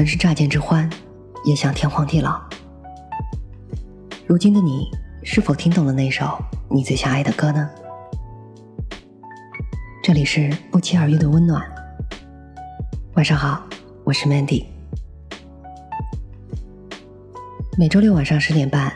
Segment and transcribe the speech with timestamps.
[0.00, 0.88] 曾是乍见之欢，
[1.44, 2.40] 也想天荒地老。
[4.26, 4.88] 如今的你，
[5.22, 7.68] 是否听懂了那首你最想爱的歌呢？
[10.02, 11.62] 这里是不期而遇的温暖。
[13.12, 13.62] 晚上好，
[14.02, 14.64] 我是 Mandy。
[17.76, 18.90] 每周六晚上十点半，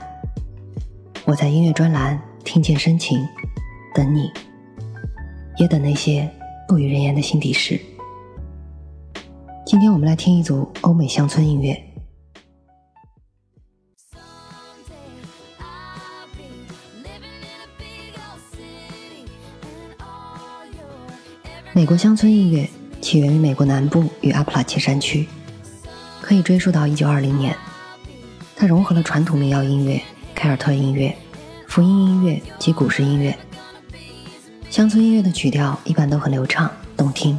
[1.27, 3.19] 我在音乐专栏听见深情，
[3.95, 4.31] 等你，
[5.59, 6.27] 也等那些
[6.67, 7.79] 不与人言的心底事。
[9.67, 11.83] 今天我们来听一组欧美乡村音乐。
[21.73, 22.69] 美国乡村音乐
[23.01, 25.27] 起源于美国南部与阿普拉契山区，
[26.21, 27.57] 可以追溯到1920年。
[28.55, 29.99] 它融合了传统民谣音乐、
[30.35, 31.17] 凯尔特音乐、
[31.67, 33.35] 福音音乐及古诗音乐。
[34.69, 37.39] 乡村音乐的曲调一般都很流畅动听，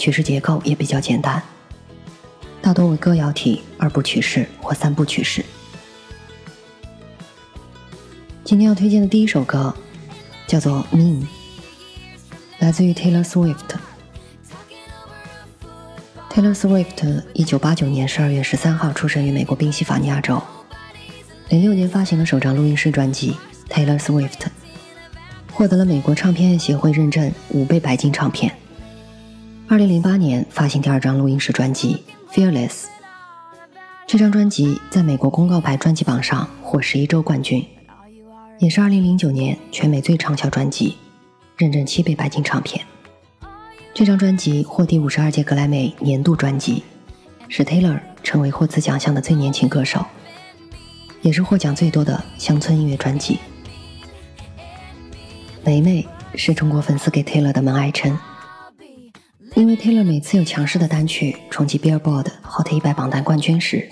[0.00, 1.42] 曲式结构也比较简单，
[2.62, 5.44] 大多为歌谣体、二部曲式或三部曲式。
[8.42, 9.74] 今天要推荐的第一首歌
[10.46, 11.20] 叫做《Mean》，
[12.60, 13.56] 来自于 Taylor Swift。
[16.30, 20.42] Taylor Swift 一九八九年十二月十三号出生于美国宾夕法尼亚州，
[21.50, 23.36] 零六年发行了首张录音室专辑
[23.70, 24.30] 《Taylor Swift》，
[25.52, 28.50] 获得了美国唱片协会认证五倍白金唱片。
[29.70, 32.02] 二零零八年发行第二张录音室专辑
[32.34, 32.68] 《Fearless》，
[34.04, 37.64] 这张专辑在美国公告牌专辑榜上获十一周冠军，
[38.58, 40.96] 也是二零零九年全美最畅销专辑，
[41.56, 42.84] 认证七倍白金唱片。
[43.94, 46.82] 这张专辑获第五十二届格莱美年度专辑，
[47.48, 50.04] 使 Taylor 成为获此奖项的最年轻歌手，
[51.22, 53.38] 也是获奖最多的乡村音乐专辑。
[55.62, 58.18] 梅梅是中国粉丝给 Taylor 的门爱称，
[59.54, 63.88] 因为 Taylor 每次有强势的单曲冲击 Billboard Hot 一百榜单冠军时，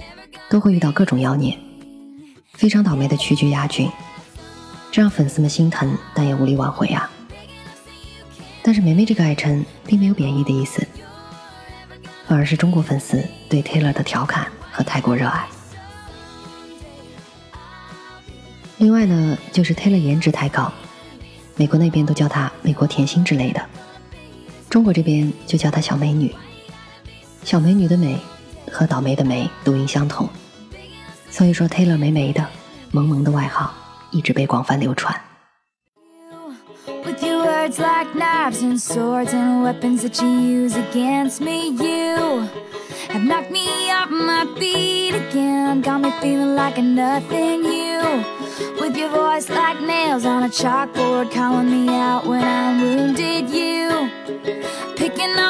[0.48, 1.58] 都会遇到各种妖孽，
[2.52, 3.91] 非常倒霉的屈居亚军，
[4.92, 7.10] 这让粉丝们心疼，但也无力挽回啊。
[8.62, 10.86] 但是“梅梅”这个爱称并没有贬义的意思，
[12.26, 15.47] 反而是中国粉丝对 Taylor 的调侃和太过热爱。
[18.78, 20.72] 另外呢，就是 Taylor 颜值太高，
[21.56, 23.60] 美国那边都叫她“美国甜心”之类的，
[24.70, 26.34] 中国这边就叫她“小美女”。
[27.42, 28.18] 小美女的“美”
[28.70, 30.28] 和倒霉的“霉”读音相同，
[31.30, 32.46] 所以说 Taylor 美美的、
[32.90, 33.72] 萌萌的外号
[34.10, 35.14] 一直被广泛流传。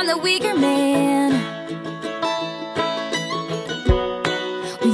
[0.09, 1.33] The weaker man.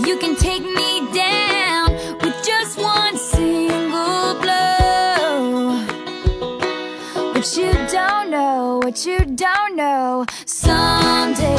[0.04, 5.86] you can take me down with just one single blow.
[7.32, 10.26] But you don't know what you don't know.
[10.47, 11.53] Someday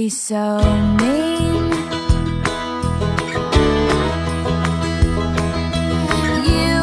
[0.00, 0.56] be so
[0.98, 1.64] mean?
[6.52, 6.78] You,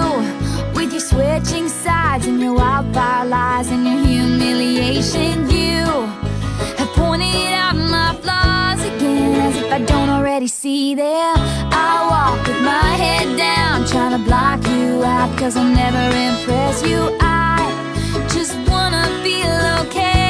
[0.76, 5.50] with your switching sides and your wildfire lies and your humiliation.
[5.50, 5.86] You
[6.80, 11.36] have pointed out my flaws again as if I don't already see them.
[11.86, 16.86] I walk with my head down, trying to block you out, cause I'll never impress
[16.88, 17.00] you.
[17.20, 17.58] I
[18.36, 19.58] just wanna feel
[19.88, 20.27] okay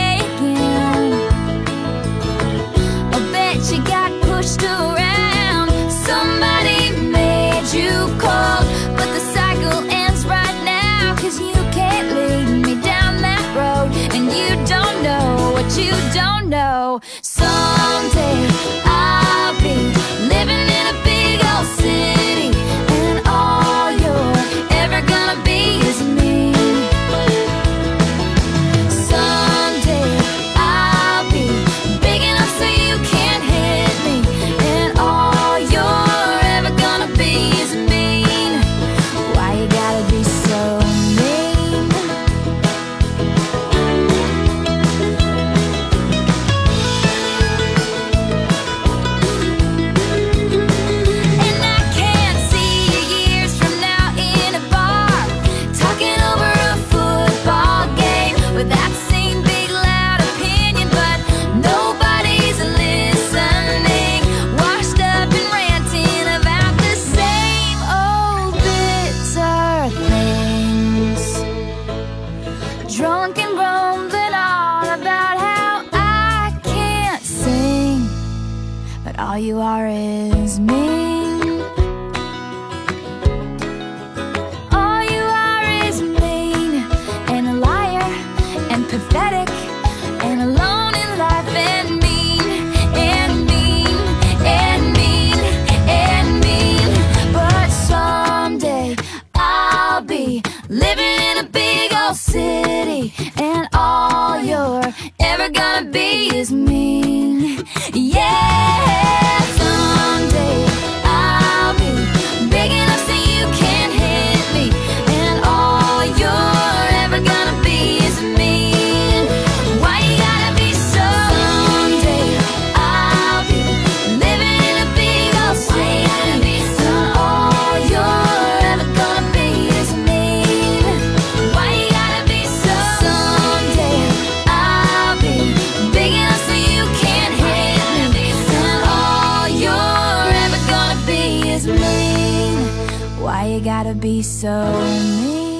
[143.99, 145.57] be so mean?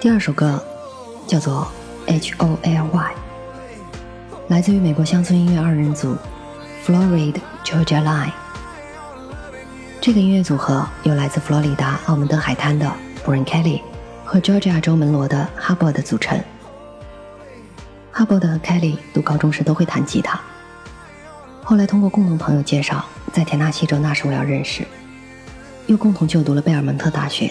[0.00, 0.64] 第二首歌
[1.26, 1.70] 叫做
[2.10, 3.14] 《H O L Y》，
[4.48, 6.16] 来自于美国乡村音乐二人组
[6.86, 8.32] Florida Georgia Line。
[10.00, 12.90] 这个音乐组合由来自佛罗里达奥蒙德海滩的
[13.26, 13.82] Brian Kelly
[14.24, 16.42] 和 Georgia 州门罗的 Hubbard 组成。
[18.14, 20.40] Hubbard 和 Kelly 读高中时都会弹吉他，
[21.70, 24.84] 后来通过共同朋友介绍，在田纳西州纳什维尔认识，
[25.86, 27.48] 又共同就读了贝尔蒙特大学。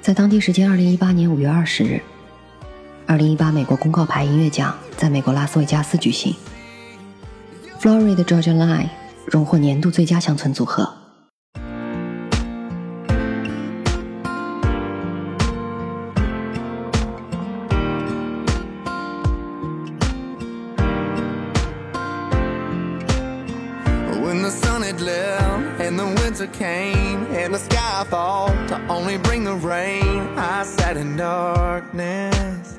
[0.00, 2.00] 在当地时间二零一八年五月二十日，
[3.06, 6.34] 二零一八美国公告牌音乐奖在美国拉斯维加斯举行。
[7.78, 8.88] Florida Georgia Line
[9.26, 11.01] 荣获年度最佳乡村组合。
[30.62, 32.78] I sat in darkness,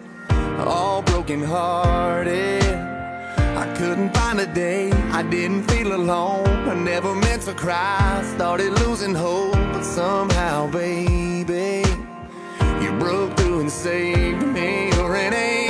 [0.58, 2.64] all broken hearted.
[2.64, 6.48] I couldn't find a day, I didn't feel alone.
[6.70, 11.84] I never meant to cry, started losing hope, but somehow, baby,
[12.82, 14.90] you broke through and saved me.
[14.96, 15.63] You're an angel.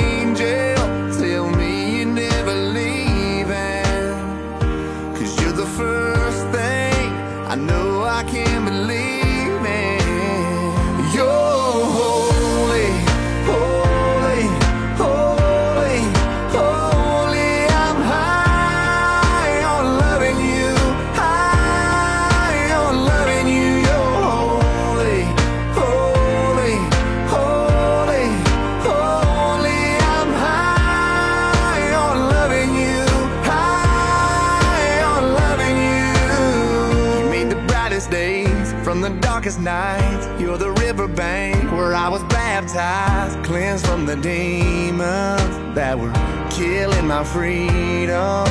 [38.94, 40.24] From the darkest nights.
[40.40, 46.12] You're the riverbank where I was baptized, cleansed from the demons that were
[46.48, 48.44] killing my freedom.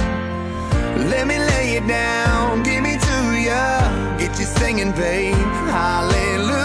[1.12, 4.18] Let me lay it down, give me to ya.
[4.18, 5.34] Get you singing, babe.
[5.80, 6.60] Hallelujah.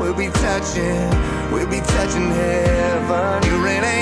[0.00, 1.10] We'll be touching,
[1.52, 3.42] we'll be touching heaven.
[3.44, 3.99] You're an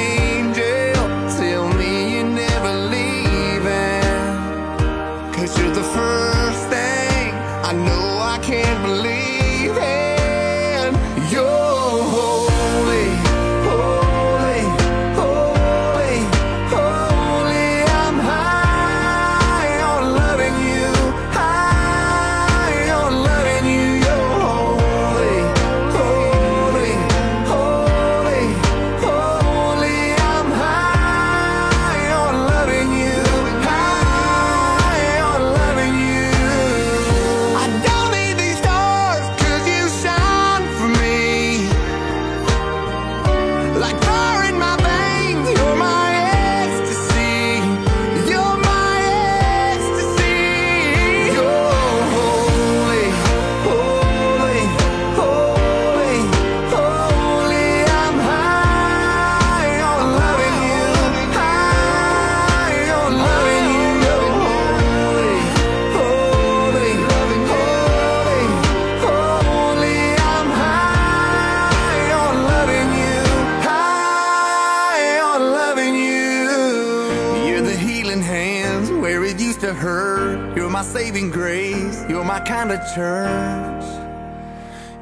[79.69, 80.57] to hurt.
[80.57, 82.03] You're my saving grace.
[82.09, 83.85] You're my kind of church.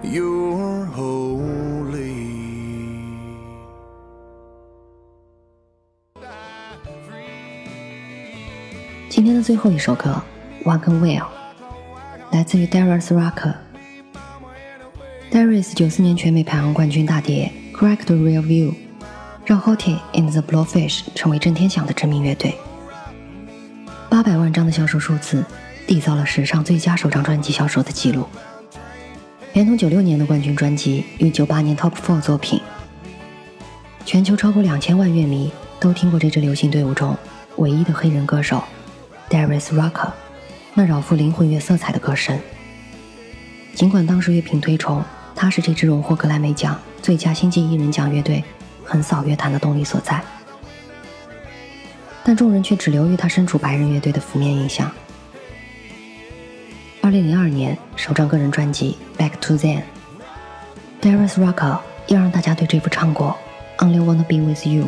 [0.02, 2.16] You're holy.
[9.08, 10.20] 今天的最后一首歌
[10.68, 11.20] 《One and Well》
[12.32, 13.54] 来自于 Darius Rucker。
[15.30, 18.70] Darius 九四年全美排行冠军大碟《Crack the Real View》，
[19.44, 22.65] 让 Hotty and the Blowfish 成为震天响的知名乐队。
[24.16, 25.44] 八百万张的销售数字
[25.87, 28.26] 缔造了史上最佳首张专辑销售的记录，
[29.52, 32.58] 连同九六年的冠军专辑与九八年 Top Four 作品，
[34.06, 37.14] 全球超过两千万乐迷都听过这支流行队伍中
[37.56, 38.64] 唯一的黑人歌手
[39.28, 40.12] Darius Rucker
[40.73, 42.40] 那饶富灵魂乐色彩的歌声。
[43.75, 45.04] 尽管当时乐评推崇
[45.35, 48.42] 他是这支荣获格莱美奖最佳新晋艺人奖乐队
[48.82, 50.25] 横扫乐坛的动力所在。
[52.28, 54.90] 但众人却只留于他身处白人乐队的负面印象。
[57.00, 59.83] 二零零二年首张个人专辑《Back to Zen》
[61.00, 61.78] ，Darius Rucker
[62.09, 63.37] 要让大家对这副唱过
[63.80, 64.87] 《Only Wanna Be With You》、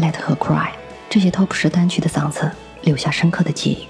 [0.02, 0.68] 《Let Her Cry》
[1.10, 2.50] 这些 Top 十单曲的嗓子
[2.80, 3.86] 留下深刻的记忆。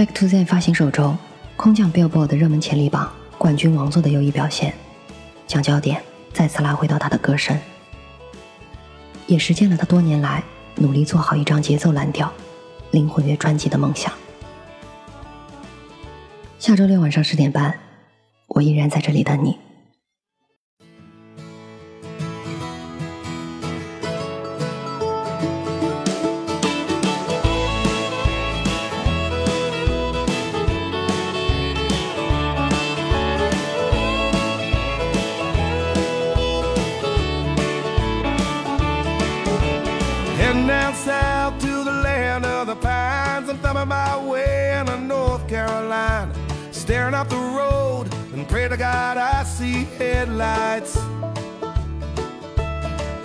[0.00, 1.16] Back to Zen》发行首周，
[1.56, 4.72] 空降 Billboard 的热门潜力榜冠军王座的优异表现，
[5.48, 6.00] 将焦点
[6.32, 7.58] 再次拉回到他的歌声，
[9.26, 10.44] 也实现了他多年来。
[10.80, 12.32] 努力做好一张节奏蓝调、
[12.92, 14.12] 灵魂乐专辑的梦想。
[16.58, 17.78] 下周六晚上十点半，
[18.46, 19.58] 我依然在这里等你。
[46.88, 50.96] Staring up the road and pray to God I see headlights.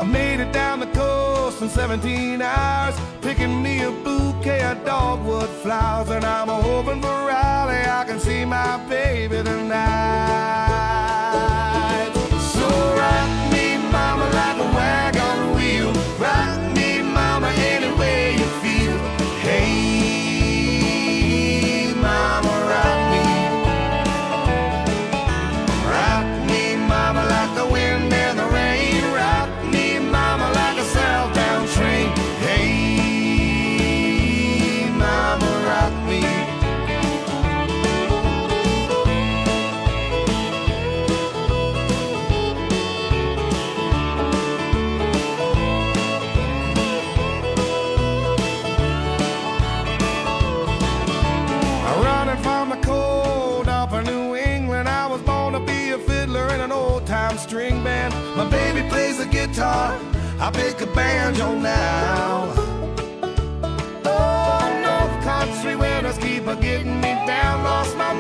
[0.02, 5.48] I made it down the coast in 17 hours, picking me a bouquet of dogwood
[5.48, 6.10] flowers.
[6.10, 10.93] And I'm hoping for Raleigh, I can see my baby tonight.
[57.54, 58.12] String band.
[58.36, 59.96] My baby plays the guitar,
[60.40, 62.52] I pick a banjo now.
[64.06, 67.64] Oh, North Country winters keep a getting me down.
[67.64, 68.12] Lost my